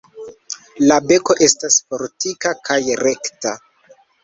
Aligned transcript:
La 0.91 0.97
beko 1.11 1.35
estas 1.49 1.77
fortika 1.91 2.55
kaj 2.71 2.81
rekta. 3.05 3.57